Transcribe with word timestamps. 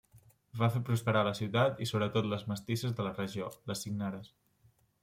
Va 0.61 0.69
fer 0.75 0.79
prosperar 0.87 1.21
la 1.27 1.33
ciutat, 1.41 1.77
i 1.85 1.89
sobretot 1.91 2.31
les 2.33 2.47
mestisses 2.55 2.99
de 3.01 3.07
la 3.11 3.17
regió, 3.21 3.53
les 3.73 3.87
signares. 3.89 4.35